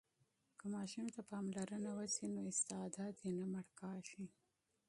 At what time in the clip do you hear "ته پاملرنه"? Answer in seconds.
1.13-1.91